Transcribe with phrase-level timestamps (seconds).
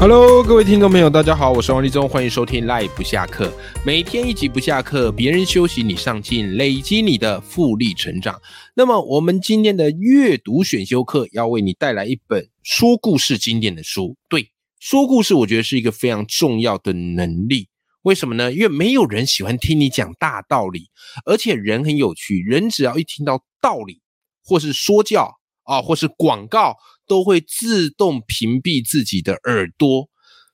[0.00, 3.52] Hello，各位听众朋友，大家好，我是王立忠，欢迎收听 Live 不下课，
[3.84, 8.40] 每天一集不下课，别人休息你上进，累积你的复利成长。
[8.74, 14.16] 那么我们今天的阅读选修课要为你带来一本说故事经典的书。
[14.30, 17.68] 对，说故事我觉得是一个非常重要的能力。
[18.00, 18.50] 为什么呢？
[18.50, 20.88] 因为没有人喜欢听你讲大道理，
[21.26, 24.00] 而且人很有趣，人只要一听到道理，
[24.42, 25.30] 或是说教
[25.64, 26.74] 啊，或是广告。
[27.10, 30.08] 都会自动屏蔽自己的耳朵，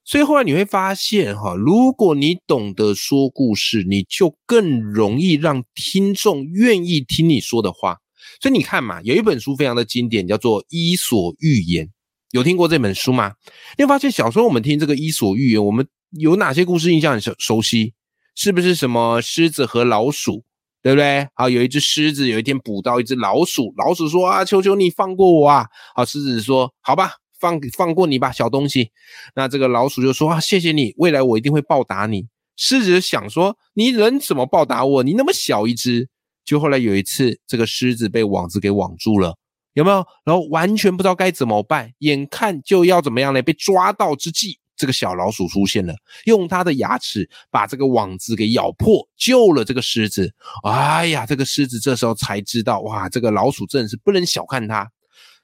[0.06, 7.98] 所以后来你会发现，哈，如果你懂得说故事，你就更容易让听众愿意听你说的话。
[8.40, 11.84] 所以你看嘛，有一本书非常的经典，叫做《伊索寓言》，
[12.30, 13.34] 有听过这本书吗？
[13.76, 17.92] 你会发现小时候我们听这个《伊索寓言》，我们有哪些故事印象很熟熟悉？
[18.34, 20.42] 是不是什么狮子和老鼠？
[20.86, 21.26] 对不对？
[21.34, 25.66] 好，有一只狮子，有一天捕到一只老鼠，老鼠说啊，求求你放过我啊！
[25.96, 28.92] 好，狮子说好吧，放放过你吧，小东西。
[29.34, 32.28] 那这个老鼠就说啊，谢谢你，未来我一定会报答你。
[32.56, 35.02] 狮子想说，你能怎么报答我？
[35.02, 36.08] 你那么小一只。
[36.44, 39.36] 就后来有一次，这个狮子被网子给网住了，
[39.72, 40.06] 有没有？
[40.24, 43.42] 然后完全不知道该怎么办，眼看就要怎么样呢？
[43.42, 44.60] 被抓到之际。
[44.76, 45.94] 这个小老鼠出现了，
[46.26, 50.32] 用它的牙齿把这个网子给咬破，救了这个狮子。
[50.62, 54.90] 哎呀，这个狮子这时候才知道，哇，这个老鼠真的是不能小看它。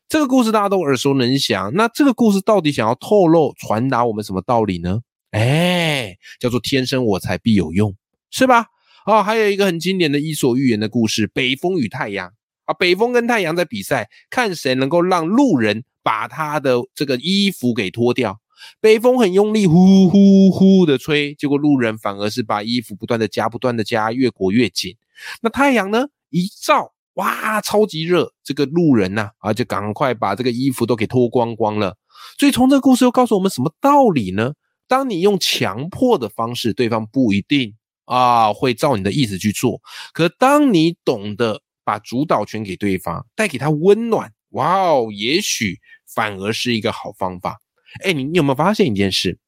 [0.08, 1.72] 这个故事大家都耳熟能详。
[1.74, 5.00] 那这个故事到底想要透露、传达我们什么道理呢？
[5.30, 7.96] 哎，叫做“天生我材必有用”，
[8.30, 8.66] 是吧？
[9.06, 12.30] 哦，还有一个很经典的伊索寓言的故事——北风与太阳
[12.66, 12.74] 啊。
[12.74, 18.38] 北风跟太阳在比赛，看谁能够让路人把他的这个衣服给脱掉。
[18.80, 24.96] 北风很用力，呼呼呼的吹，结果路人反而是把衣服不断的加，不断的加，越裹越紧。
[25.40, 26.06] 那太阳呢？
[26.30, 31.96] 一照，哇，超级热，这个路人呐、啊，啊，就赶快把这个衣服都给脱光光了。
[32.38, 34.54] 所以从这个故事又告诉我们什么道理呢？
[34.88, 37.74] 当你用强迫的方式，对方不一定
[38.04, 39.80] 啊会照你的意思去做。
[40.12, 47.58] 可当你懂得把主导权给对方，带给他温暖，哇哦，也许反而是一个好方法。
[48.04, 49.38] 哎，你你有没有发现一件事？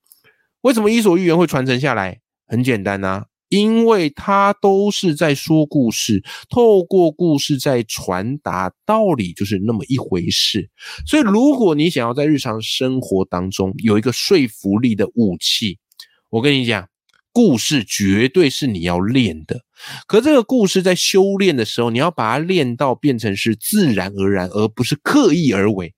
[0.62, 2.20] 为什么伊索寓言会传承下来？
[2.46, 10.70] 很简单呐，因为它都是在说故事，透过故事在传达道理，就是那么一回事。
[11.06, 15.78] 所以，如果你想要在日常生活当中有一个说服力的武器，
[16.30, 16.88] 我跟你讲，
[17.32, 19.60] 故事绝对是你要练的。
[20.06, 25.94] 可这个故事在修炼的时候，你要把它练到变成是自然而然，而不是刻意而为。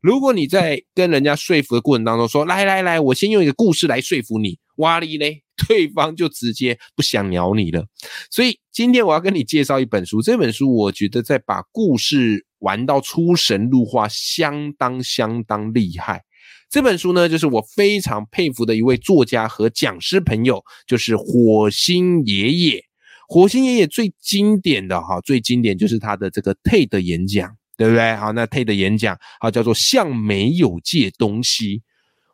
[0.00, 7.84] 如果你在跟人家说服的过程当中说，来来来，我先用一个故事来说服你，哇哩嘞， 对方就直接不想鸟你了。
[8.30, 16.22] 所以今天我要跟你介绍一本书，这本书我觉得在把故事玩到出神入化，相当相当厉害。
[16.70, 22.84] 这本书呢，就是我非常佩服的一位作家和讲师朋友，就是火星爷爷。
[23.26, 27.56] 火星爷爷最经典的哈，最经典就是他的这个 TED 演讲。
[27.78, 28.14] 对不对？
[28.16, 31.82] 好，那 TED 的演讲啊，叫做向没有借东西。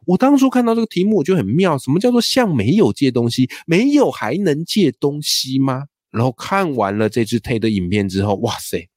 [0.07, 1.77] 我当初看到这个题目，我就很妙。
[1.79, 3.49] 什么叫做向没有借东西？
[3.67, 5.85] 没有还能借东西吗？
[6.11, 8.89] 然后看完了这支 TED 影片之后，哇塞，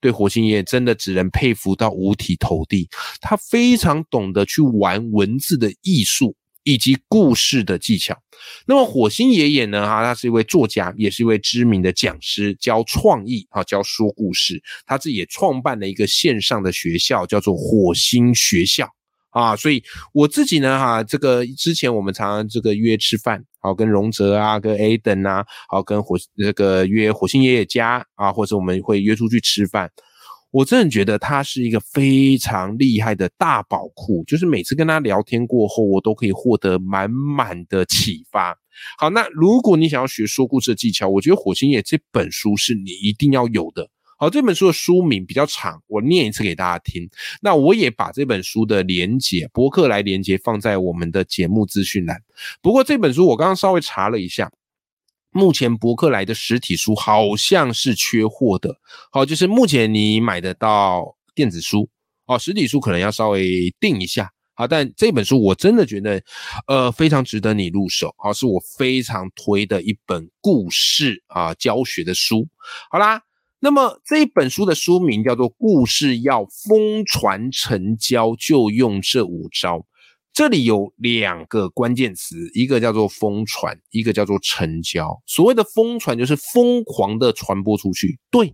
[0.00, 2.88] 对火星爷爷真的只能佩服到五体投地。
[3.20, 6.34] 他非常懂得去玩文字的艺术。
[6.64, 8.20] 以及故事的技巧。
[8.66, 9.86] 那么火星爷爷呢？
[9.86, 14.60] 哈，他是一位作家，也是一位知名的讲师，教创意啊，教说故事。
[14.84, 18.88] 他自己也创办了一个线上的学校，叫做火星学校
[19.30, 19.54] 啊。
[19.54, 19.82] 所以
[20.12, 29.90] 我自己呢，哈，这个之前我们常常这个约吃饭，好跟荣泽啊，跟 A 等啊，好跟火这个约火星爷爷家啊，或者我们会约出去吃饭。
[30.54, 38.56] 我真的觉得他是一个非常厉害的大宝库，就是每次跟他聊天过后，我都可以获得满满的启发。
[38.96, 43.90] 好，那如果你想要学说故事的技巧，我觉得《火星夜》这本书是你一定要有的。
[44.16, 47.02] 好，这本书的书名比较长，我念一次给大家听。
[47.42, 52.22] 那我也把这本书的连接、博客来连接放在我们的节目资讯栏。
[52.62, 54.52] 不过这本书我刚刚稍微查了一下。
[55.34, 58.74] 目前博客来的实体书好像是缺货的，
[59.10, 61.88] 好，就是目前你买得到电子书
[62.26, 66.22] 哦，实体书可能要稍微定一下，好，但这本书我真的觉得，
[66.68, 72.46] 呃，非常值得你入手，好，是我非常推的一本故事啊教学的书，
[72.90, 73.22] 好啦。
[73.60, 79.86] 那么这一本书的书名叫做《故事要疯传成交》，就用这五招。
[80.34, 85.22] 这里有两个关键词，一个叫做疯传，一个叫做成交。
[85.26, 88.52] 所谓的疯传就是疯狂的传播出去，对，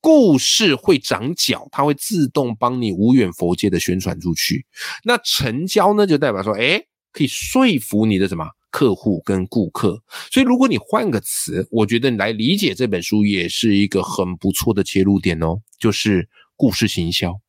[0.00, 4.66] 故事会长脚，它会自动帮你无远佛界的宣传出去。
[5.04, 6.82] 那成交呢，就代表说，哎，
[7.12, 10.02] 可以说服你的什么客户跟顾客。
[10.32, 17.40] 所以如果你换个词，我觉得你来理解这本书也是一个很不错的切入点哦，就是故事行销，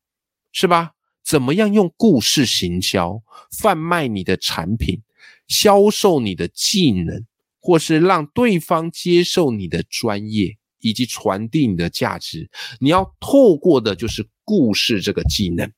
[0.52, 0.92] 是吧？
[1.28, 3.22] 怎么样用故事行销、
[3.60, 5.02] 贩卖你的产品、
[5.46, 7.26] 销售你的技能，
[7.60, 12.48] 或是让对方接受你的专业，以及传递你的价值？
[12.80, 15.70] 你要透过的就是故事这个技能。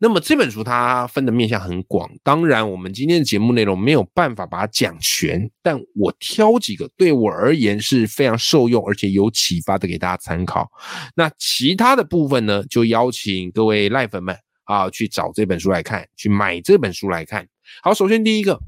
[0.00, 10.70] 那么这本书它分的面向很广，当然我们今天的节目内容没有办法把它讲全，但我挑几个对我而言是非常受用而且有启发的给大家参考。
[11.16, 17.48] 那其他的部分呢，就邀请各位赖粉们啊去找这本书来看，去买这本书来看。
[17.82, 18.60] 好，首先第一个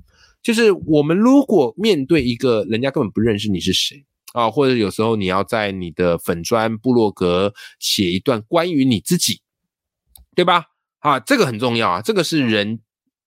[0.42, 9.42] 就是我们如果面对一个人家根本不认识你是谁啊，或者有时候你要在你的粉砖部落格写一段关于你自己，
[10.34, 10.64] 对吧？
[11.00, 12.02] 啊，这个很重要啊！
[12.02, 12.80] 这个是人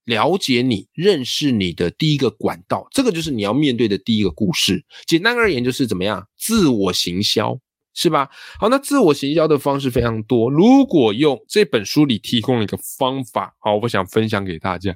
[0.05, 4.85] 了解你、认识你的第一个管道，这个就是你要面对的第一个故事。
[5.05, 7.57] 简单而言，就是怎么样自我行销，
[7.93, 8.29] 是吧？
[8.59, 10.49] 好，那自我行销的方式非常多。
[10.49, 14.95] 如果用这本书里提供了一个方法，好，我想分享给大家。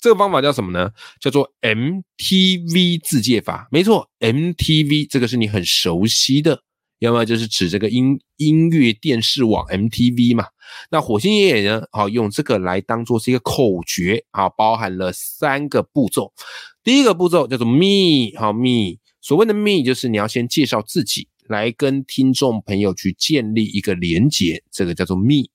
[0.00, 0.90] 这个方法叫什么呢？
[1.20, 3.68] 叫做 MTV 自介法。
[3.70, 6.62] 没错，MTV 这个是你很熟悉的。
[7.00, 10.44] 要么就是指这个音音乐电视网 MTV 嘛，
[10.90, 11.82] 那火星爷爷呢？
[11.92, 16.30] 好，用这个来当做是一个口诀，好，包含了三个步骤。
[16.84, 25.48] 第一个步骤叫做 Me，好 Me，所谓的 Me 就是你要先介绍自己，来跟听众朋友去建立一个连接，这个叫做 Me。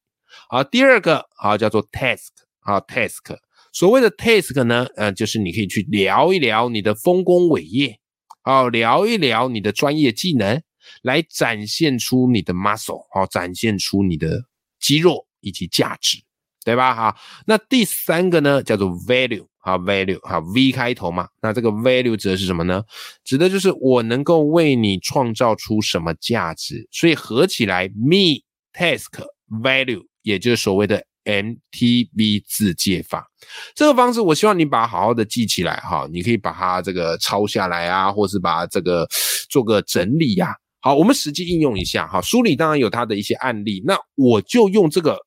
[0.50, 3.38] 好，第二个好叫做 Task，好 Task，
[3.72, 8.00] 所谓的 Task 呢，呃，就是你可以去聊一聊你的丰功伟业，
[8.42, 10.60] 好，聊一聊你的专业技能。
[11.02, 14.46] 来展现出你的 muscle，好，展现出你的
[14.80, 16.18] 肌肉以及价值，
[16.64, 16.94] 对吧？
[16.94, 21.30] 哈，那第三个呢，叫做 value，好，value，好，V 开头嘛。
[21.42, 22.84] 那这个 value 指的是什么呢？
[23.24, 26.88] 指的就是我能够为你创造出什么价值。
[26.92, 28.44] 所以合起来，me
[28.74, 33.28] task value，也就是所谓的 MTV 自介法。
[33.74, 39.08] 这个方式，我希望你把它好好的记起来，哈，你可以把它这个抄下来啊，或是把这个
[39.50, 40.56] 做个整理呀。
[40.86, 42.22] 好，我们实际应用一下哈。
[42.22, 45.18] 书里当然有它的一些案例，那我就用这个，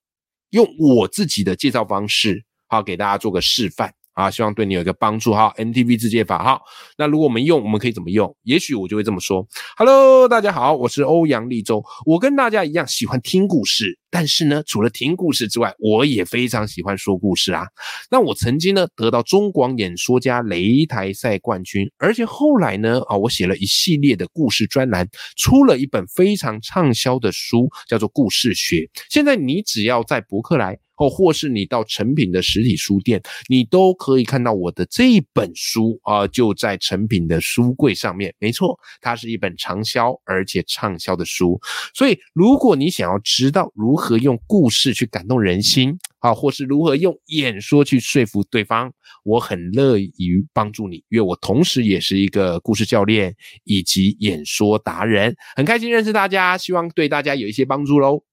[0.50, 3.92] 用我自己的介绍方式，好给大家做个示范。
[4.18, 5.54] 啊，希望对你有一个帮助哈。
[5.56, 6.60] MTV 自介法哈，
[6.96, 8.36] 那如果我们用，我们可以怎么用？
[8.42, 11.80] 也许我就会这么说：Hello，大家好，我是欧阳立中。
[12.04, 17.64] 我跟大家一样喜欢听故事，但是呢，除了听故事之外，我也非常喜欢说故事啊。
[18.10, 28.78] 那我曾经呢得到中广演说家擂台赛冠军，而且后来呢，啊，我写了一系列的故事专栏，出了一本非常畅销的书，叫做《故事学》。
[29.08, 30.76] 现在你只要在博客来。
[30.98, 38.34] 哦，或是你到成品的实体书店，你都可以看到我的这一本书啊，就在成品的书柜上面。
[38.38, 41.60] 没错，它是一本畅销而且畅销的书。
[41.94, 48.92] 所以，如果你想要知道如何用故事去感动人心啊，或是如何用演说去说服对方，
[49.24, 53.34] 我很乐于帮助你，因为我同时也是一个故事教练
[53.64, 55.36] 以及演说达人。
[55.54, 58.24] 很开心认识大家，希望对大家有一些帮助喽。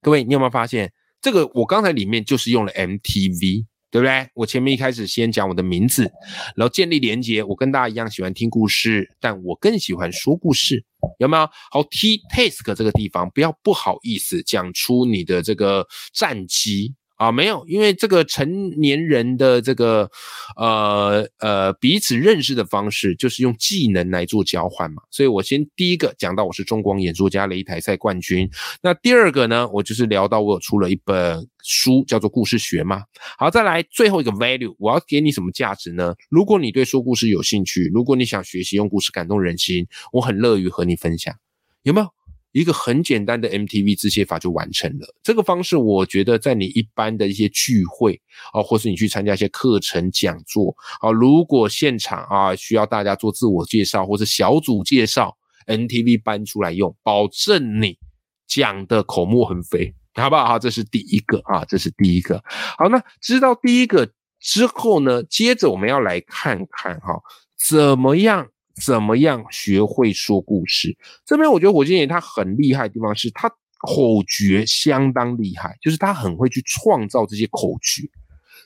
[0.00, 0.92] 各位，你有没有发现？
[1.20, 4.28] 这个我刚才里面就是用了 MTV，对不对？
[4.34, 6.10] 我前面一开始先讲我的名字，
[6.56, 7.42] 然后建立连接。
[7.42, 10.84] 我跟大家一样喜欢听故事，但我更喜欢说故事，
[11.18, 11.48] 有没有？
[11.70, 16.94] 好，T task 这个地方不要不好意思讲出你的这个战绩。
[17.18, 20.08] 啊，没有，因为这个成年人的这个
[20.56, 25.02] 呃呃彼此认识的方式，就是用技能来做交换嘛。
[25.10, 28.48] 所以我先第一个讲到我是中广演说家擂台赛冠军，
[28.80, 33.02] 那第二个呢，我就是聊到我有出了一本书，叫做故事学嘛。
[33.36, 36.14] 好，再来最后一个 value，我要给你什么价值呢？
[36.30, 41.34] 如果你对说故事有兴趣，如果你想学习用故事感动人心，我很乐于和你分享，
[41.82, 42.17] 有没有？
[42.60, 45.14] 一个很简单的 MTV 致谢法就完成了。
[45.22, 48.20] 这个方式，我觉得在你一般的一些聚会
[48.52, 55.36] 啊，或是你去参加一些课程讲座啊，如果现场啊需要大家做自我介绍或者小组介绍
[55.66, 57.98] ，NTV 搬出来用，保证你
[58.46, 60.46] 讲的口沫横飞，好不好？
[60.46, 62.42] 好，这是第一个啊，这是第一个。
[62.78, 64.10] 好，那知道第一个
[64.40, 67.20] 之后呢，接着我们要来看看哈，
[67.68, 68.48] 怎么样？
[68.84, 70.96] 怎么样学会说故事。
[71.24, 73.48] 这边我觉得火星爷他很厉害的地方是他
[73.86, 78.02] 口诀相当厉害，就是他很会去创造这些口诀。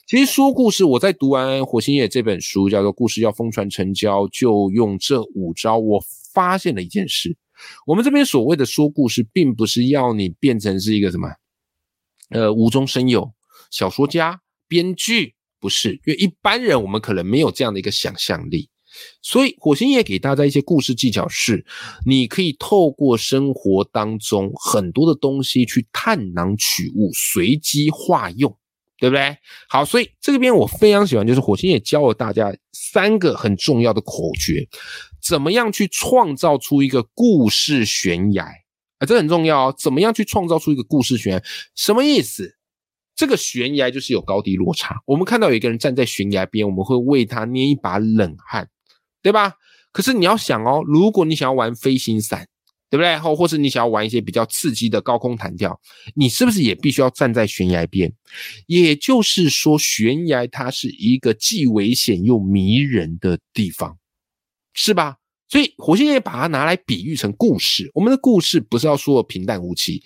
[0.07, 6.02] 其实说故事，我在读完火星爷这本书，叫做《故事要疯传成交》，就用这五招，我
[6.33, 7.37] 发现了一件事。
[7.87, 11.28] 我们这边所谓的说故事，并不是要你变成是一个什么，
[12.31, 13.33] 呃，无中生有
[13.71, 18.69] 小说家、编剧，不是，因为一般人我们可能没有这样的一个想象力。
[19.22, 21.64] 所以火星也给大家一些故事技巧，是
[22.06, 28.56] 你可以透过生活当中很多的东西去探囊取物，随机化用，
[28.99, 29.37] 对不对？
[29.68, 34.68] 好，所以这边我非常喜欢，就是火星也教了大家三个很重要的口诀。
[35.22, 38.44] 怎么样去创造出一个故事悬崖
[38.99, 39.06] 啊？
[39.06, 39.75] 这很重要哦。
[39.78, 41.42] 怎么样去创造出一个故事悬崖？
[41.76, 42.56] 什么意思？
[43.14, 44.96] 这个悬崖就是有高低落差。
[45.06, 48.68] 我们看到有一个人站在悬崖边，我们会为他捏一把冷汗，
[49.22, 49.54] 对吧？
[49.92, 52.46] 可是你要想哦，如果你想要玩飞行伞，
[52.90, 53.18] 对不对？
[53.18, 55.80] 或或是你想要玩一些比较刺激的高空弹跳，
[56.14, 58.12] 你是不是也必须要站在悬崖边？
[58.66, 63.96] 也就是说，悬崖它是一个既危险又迷人的地方。
[64.74, 65.16] 是吧？
[65.50, 67.90] 所以火星也把它拿来比喻成故事。
[67.92, 70.02] 我们的故事不是要说平淡无奇。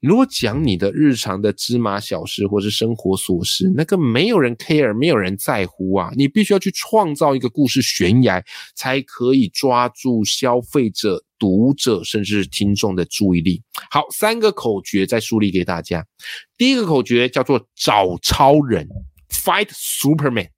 [0.00, 6.10] 如果讲你的日常的芝麻小事或是生活琐事，那个没有人 care，没有人在乎啊。
[6.16, 8.42] 你必须要去创造一个故事悬崖，
[8.74, 13.62] 才可以抓住消费者、读者甚至听众的注意力。
[13.90, 16.06] 好，三个口诀再梳理给大家。
[16.56, 18.88] 第一个口诀叫做找超人
[19.30, 20.50] ，Fight Superman，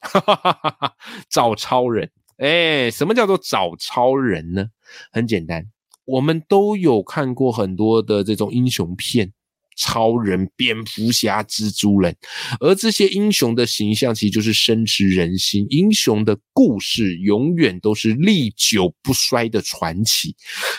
[0.00, 0.94] 哈哈哈哈
[1.30, 2.10] 找超人。
[2.38, 4.66] 哎，什么叫做找超人呢？
[5.10, 5.64] 很简单，
[6.06, 9.32] 我们都有看过很多的这种英雄片，
[9.76, 12.16] 超人、蝙蝠侠、蜘蛛人，
[12.60, 20.34] 而这些英雄的形象其实就是深植人心，英雄的故事永远都是历久不衰的传奇。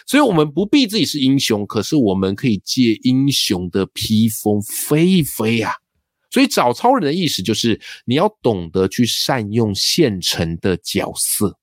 [0.08, 5.74] 所以，我们不必自己是英雄，可是我们可以借英雄的披风飞一飞啊。
[6.30, 11.58] 所以找超人的意思就是你要懂得去善用现成的角色，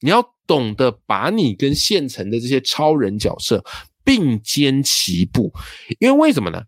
[0.00, 3.64] 你要懂得把你跟现成的这些超人角色
[4.04, 5.52] 并肩齐步。
[5.98, 6.62] 因为为什么呢？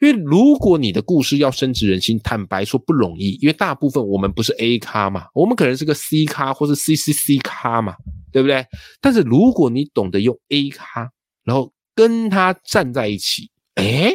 [0.00, 3.32] 因为如果你的故事要深植人心，坦白说不容易。
[3.42, 7.94] 因为大部分我们不是 A 咖嘛，我们可能是个 C 咖或是 CCC 咖嘛，
[8.32, 8.64] 对不对？
[9.02, 11.10] 但是如果你懂得用 A 咖，
[11.44, 14.10] 然后跟他站在一起，哎，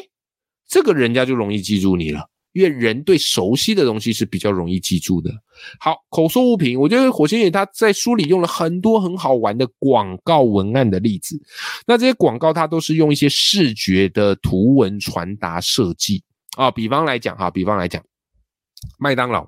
[0.68, 2.28] 这个人家就容易记住你了。
[2.56, 5.30] 因为人对熟悉的东西是比较容易记住的。
[5.78, 11.38] 好，口说无凭，我觉得火星爷他在书里用了很多很好玩的广告文案的例子。
[11.86, 16.24] 那这些广告它都是用一些视觉的图文传达设计
[16.56, 16.72] 啊。
[16.72, 18.02] 比方来讲哈，比方来讲，
[18.98, 19.46] 麦当劳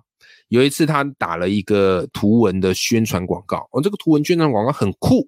[0.50, 5.26] 有一次他打了一个图文的宣传广告，哦，这个图文宣传广告很酷，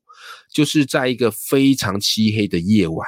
[0.52, 3.08] 就是在一个非常漆黑的夜晚。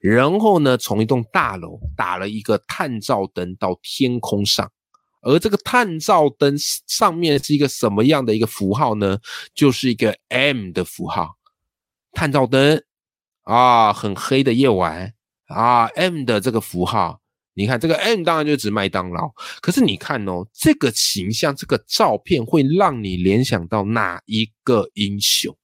[0.00, 4.72] 然后呢，从一栋大楼打了一个探照灯到天空上，
[5.20, 9.18] 而这个探照灯上面是一个什么样的一个符号呢？
[9.54, 11.36] 就是一个 M 的符号。
[12.12, 12.82] 探照灯
[13.42, 15.12] 啊，很黑的夜晚
[15.48, 17.20] 啊，M 的这个符号，
[17.52, 19.30] 你看这个 M 当然就指麦当劳。
[19.60, 25.54] 可是你看哦，这个形象，这个照片会让你联想到哪一个英雄？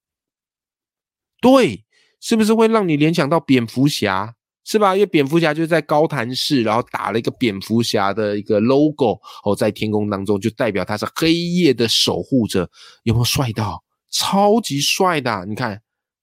[1.40, 1.85] 对。
[2.26, 4.96] 是不是会让你联想到蝙蝠侠，是吧？
[4.96, 12.68] 因为蝙蝠侠就是在高谭市，然后打了一个蝙蝠侠的一个 logo 哦，在天空当中就代表他是黑夜的守护者，
[13.04, 13.80] 有没有帅到？
[14.10, 15.46] 超级帅的！
[15.46, 15.80] 你看，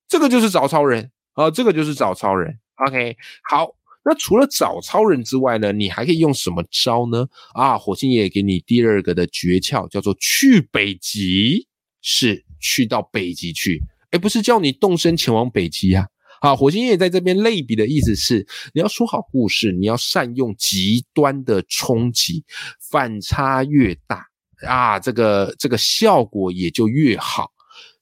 [0.10, 2.54] 这个就是找超人啊，这个就是找超人。
[2.86, 3.16] OK，
[3.50, 3.70] 好，
[4.04, 7.26] 那除了找超人之外呢，你还可以用什么招呢？
[7.54, 11.66] 啊，火星爷给你第二个的诀窍，叫做去北极，
[12.02, 13.80] 是去到北极去。
[14.14, 16.06] 而不是叫你动身前往北极啊！
[16.40, 22.46] 好，火星爷在这边类比的意思是，你要说好故事，你要善用极端的冲击，
[22.92, 24.24] 反差越大
[24.68, 27.50] 啊，这个这个效果也就越好。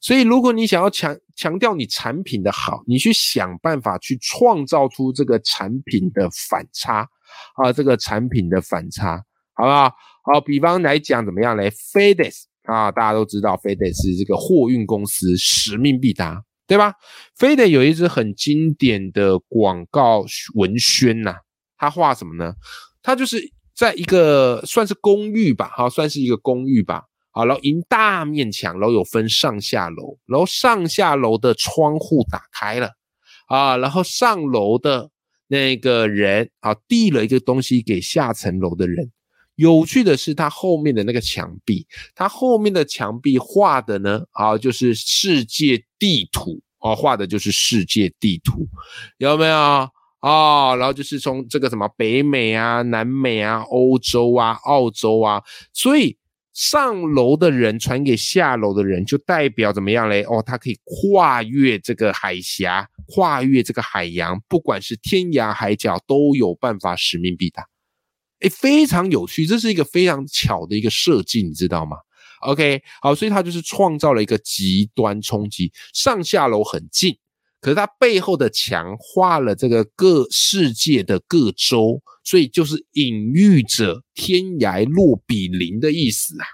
[0.01, 7.08] 所以，如果你想要强强调你产品的好，你去想办法去创造出这个产品的反差
[7.56, 9.94] 啊，这个产品的反差，好不好？
[10.24, 12.50] 好，比方来讲，怎么样来 FedEx。
[12.63, 16.94] 啊，大家都知道，非得是这个货运公司使命必达，对吧？
[17.36, 20.24] 非得有一支很经典的广告
[20.56, 21.36] 文宣呐，
[21.77, 22.53] 他画什么呢？
[23.01, 23.41] 他就是
[23.75, 32.91] 在一个算是公寓吧，哈，算是一个公寓吧，好，然后一大面墙，然后有分上下楼，然后上下楼的窗户打开了，
[33.48, 35.10] 啊，然后上楼的
[35.48, 39.12] 那个人啊，递了一个东西给下层楼的人。
[39.62, 48.68] 有趣的是，它后面的那个墙壁，它后面的墙壁画的呢，啊，就是世界地图啊，画的就是世界地图，
[49.20, 49.56] 有没有
[50.22, 50.75] 啊？
[50.75, 56.18] 然后就是从这个什么北美啊、南美啊、欧洲啊、澳洲啊，所以
[56.53, 60.24] 上楼的人传给下楼的人，就代表怎么样嘞？
[60.24, 67.68] 哦，他可以跨越这个海峡，跨越这个海洋，不管是天涯海角，都有办法使命必达。
[68.41, 71.98] 哎，非常有趣，这是一个非常巧的一个设计，你知道吗
[72.41, 77.15] ？OK，好，所以它就是创造了一个极端冲击，上下楼很近，
[77.60, 86.48] 可是它背后的墙画了这个各世界的各州，所以就是隐喻着天涯若比邻的意思啊。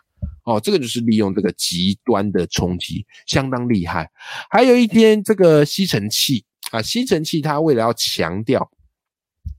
[0.43, 4.09] 哦，这个就是利用这个极端的冲击，相当厉害。
[4.49, 8.69] 还有一天，这个吸尘器啊，吸尘器它为了要强调。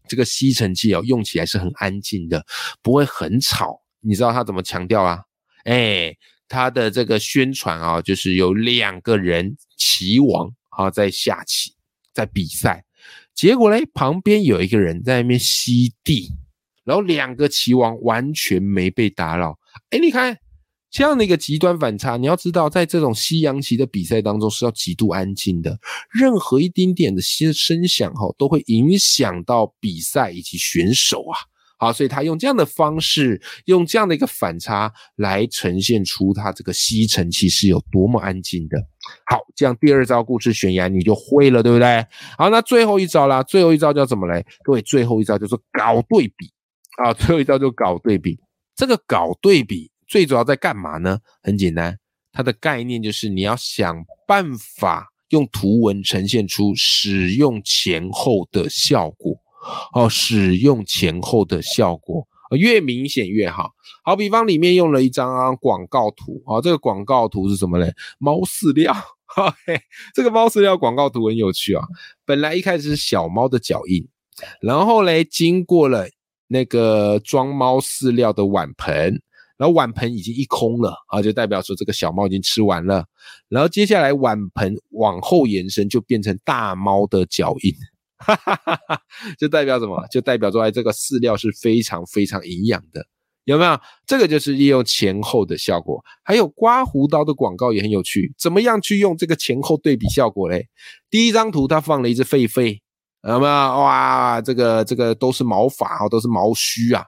[0.09, 2.45] 这个吸尘器哦，用起来是很安静的，
[2.83, 3.83] 不会很吵。
[4.01, 5.21] 你知道他怎么强调啊？
[5.65, 6.17] 哎，
[6.49, 11.75] 他的这个宣传啊，就是有两个人棋王啊在下棋，
[12.13, 12.85] 在比赛。
[13.35, 16.33] 结果嘞，旁边有一个人在那边吸地，
[16.85, 19.59] 然后两个棋王完全没被打扰。
[19.91, 20.39] 哎，你看。
[20.91, 25.79] 这样的一个极端反差，你要知道，在这种西洋棋的比赛当中是要极度安静的，
[26.11, 31.37] 任何一丁点的些声响哈，都会影响到比赛以及选手啊。
[31.81, 38.77] 好，所以他用这样的方式，用这样的一个反差来呈现出他这个吸尘器是有多么安静的。
[39.27, 42.05] 好，这样第二招故事悬崖你就会了，对不对？
[42.37, 44.45] 好，那最后一招啦，最后一招叫怎么来？
[44.65, 46.51] 各位，最后一招就是搞对比
[47.05, 48.41] 啊，最后一招就搞对比。
[48.75, 49.93] 这个搞对比。
[50.09, 51.19] 最主要在干嘛呢？
[51.43, 51.99] 很简单，
[52.33, 59.37] 它的概念就是你要想办法用图文呈现出使用前后的效果
[59.93, 63.73] 哦，使用前后的效果越明显越好。
[64.03, 67.93] 好比方里面用了一张广告图啊，这个广告图是什么嘞？
[68.19, 68.95] 猫饲料，
[69.67, 69.79] 嘿，
[70.15, 71.85] 这个猫饲料广告图很有趣啊。
[72.25, 74.09] 本来一开始是小猫的脚印，
[74.63, 76.09] 然后嘞经过了
[76.47, 79.21] 那个装猫饲料的碗盆。
[79.59, 83.05] 然后碗盆已经一空了啊，就代表说这个小猫已经吃完了。
[83.49, 87.75] 然后接下来碗盆往后延伸，就变成大猫的脚印，
[88.19, 89.01] 哈哈哈哈
[89.37, 90.07] 就代表什么？
[90.13, 93.05] 就代表说，哎，这个饲料是非常非常营养的，
[93.45, 93.81] 有没有？
[94.07, 96.05] 这个就是利用前后的效果。
[96.23, 100.69] 还有刮胡刀的广告也很有趣，怎么样去用这个前后对比效果嘞？
[101.11, 102.79] 第一张图它放了一只狒狒，
[103.27, 103.51] 有没有？
[103.51, 107.05] 哇，这个这个都是毛发啊，都是毛须啊。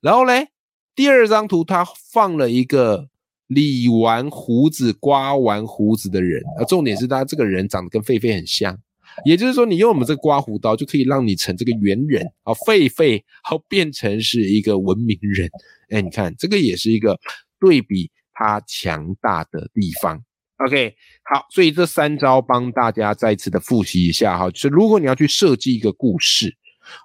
[0.00, 0.48] 然后嘞？
[0.94, 3.08] 第二张图，他放了一个
[3.46, 8.78] 理完胡子、刮完胡子的人，啊，重点是他这个人长得跟狒狒很像，
[9.24, 15.48] 也就是说，你用我们这个刮胡刀，就可以让你成这个猿人啊，狒狒，好变成是一个文明人。
[15.88, 17.18] 哎，你看这个也是一个
[17.58, 20.22] 对比他强大的地方。
[20.66, 26.54] OK，好，所以这三招帮大家再次的复习一下哈，就是如果你要去设计一个故事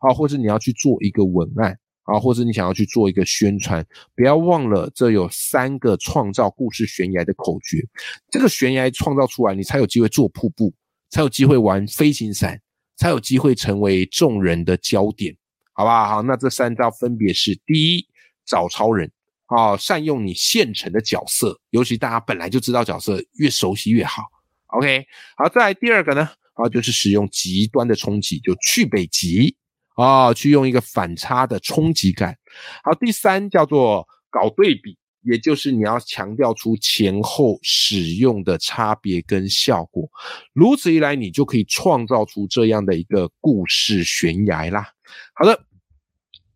[0.01, 1.79] 啊，或者你要去做一个文案。
[2.07, 7.85] 啊，或者你想要去做一个宣传，不要忘了，这有三个创造故事悬崖的口诀。
[8.31, 10.73] 这个悬崖创造出来，你才有机会做瀑布，
[11.09, 12.61] 才有机会玩飞行伞，
[12.95, 15.35] 才有机会成为众人的焦点，
[15.73, 16.07] 好不好？
[16.07, 18.07] 好，那这三招分别是：第一，
[18.45, 19.11] 找超人，
[19.47, 24.23] 啊，善用你现成的角色，尤其大家本来就知道角色，越熟悉越好。
[24.67, 29.57] OK，好，再来第二个呢，啊，就是使用极端的冲击，就去北极。
[29.97, 32.37] 啊，去用一个反差的冲击感。
[32.83, 40.07] 好，第三叫做搞对比，也就是你要强调出前后使用的差别跟效果。
[40.53, 44.87] 如此一来，你就可以创造出这样的一个故事悬崖啦。
[45.33, 45.59] 好的，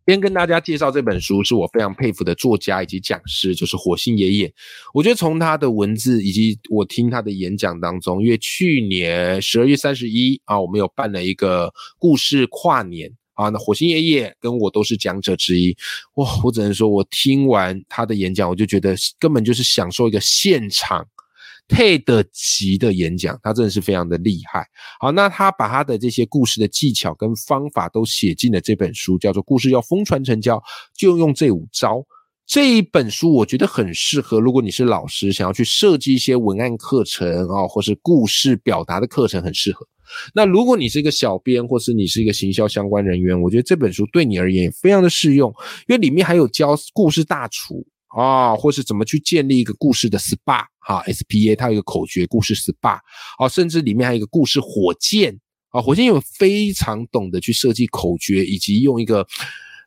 [0.06, 4.54] 先跟大家介绍这本书，是我非常佩服的作家以及讲师，就是火星爷爷。
[4.94, 13.12] 我觉得从他的文字以及我听他的演讲当中，因为去年十二月三十一啊，我们有办了一个故事跨年。
[13.42, 15.76] 啊，那火星爷爷跟我都是讲者之一，
[16.14, 21.06] 哇，我只能说，我听完他的演讲，我就觉得根本就是享受一个现场
[21.68, 24.66] 配得级的演讲，他真的是非常的厉害。
[25.00, 30.56] 好，那他把他的这些故事的技巧跟方法都写进了这本书，叫做《故事要疯传成交》，
[30.96, 32.04] 就用这五招。
[32.44, 39.86] 这一本书我觉得很适合，如果你是老师，想要去设计一些文案课程啊，或是故事表达的课程，很适合。
[40.34, 45.50] 那如果你是一个小编，或是你是一个行销相关人员，我觉得这本书对你而言也非常的适用，
[45.88, 52.98] 因为里面还有教故事大厨啊，或是怎么去建立一个故事的 SPA 哈，SPA 它有一个口诀，故事 SPA
[53.38, 55.38] 啊，甚至里面还有一个故事火箭
[55.70, 59.26] 啊，火箭有非常懂得去设计口诀，以及用一个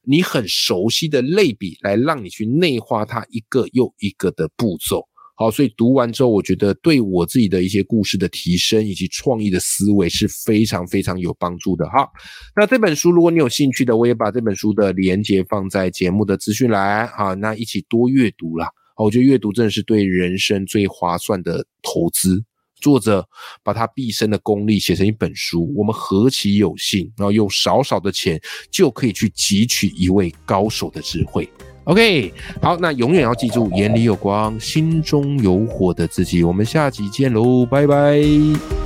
[0.04, 5.08] 你很熟悉的类比，来让你去内化它一个又一个的步骤。
[5.38, 12.08] 好，所以读完之后，我觉得对我自己的一些故事的提升以及创意的思维是非常非常有帮助的哈。
[12.56, 18.69] 那这本书如果你有兴趣的，我也把这本书的连接放在节目的资讯栏啊，那一起多阅读啦。
[18.98, 22.41] 我觉得阅读真的是对人生最划算的投资。
[22.82, 23.28] 作者
[23.63, 28.39] 把他毕生的功力写成一本书，我们何其有幸，然后用少少的钱
[28.71, 31.50] 就可以去汲取一位高手的智慧。
[31.86, 36.43] OK，好，那永远要记住，眼里有光，心中有火的自己。
[36.43, 38.85] 我们下集见喽，拜拜。